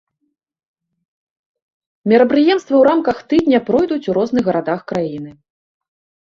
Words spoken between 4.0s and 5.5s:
у розных гарадах краіны.